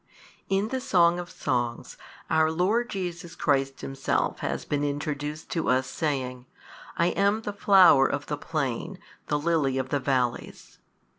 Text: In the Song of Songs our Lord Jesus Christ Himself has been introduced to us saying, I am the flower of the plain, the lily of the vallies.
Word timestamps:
In 0.49 0.69
the 0.69 0.81
Song 0.81 1.19
of 1.19 1.29
Songs 1.29 1.95
our 2.27 2.49
Lord 2.51 2.89
Jesus 2.89 3.35
Christ 3.35 3.81
Himself 3.81 4.39
has 4.39 4.65
been 4.65 4.83
introduced 4.83 5.51
to 5.51 5.69
us 5.69 5.85
saying, 5.85 6.47
I 6.97 7.09
am 7.09 7.43
the 7.43 7.53
flower 7.53 8.07
of 8.07 8.25
the 8.25 8.35
plain, 8.37 8.97
the 9.27 9.37
lily 9.37 9.77
of 9.77 9.89
the 9.89 9.99
vallies. 9.99 10.79